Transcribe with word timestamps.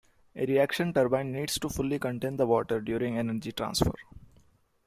A 0.35 0.45
reaction 0.47 0.91
turbine 0.91 1.31
needs 1.31 1.59
to 1.59 1.69
fully 1.69 1.99
contain 1.99 2.35
the 2.35 2.47
water 2.47 2.81
during 2.81 3.19
energy 3.19 3.51
transfer. 3.51 3.93